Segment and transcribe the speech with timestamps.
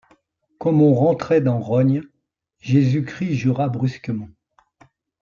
[0.57, 2.01] Comme on rentrait dans Rognes,
[2.59, 4.29] Jésus-Christ jura brusquement.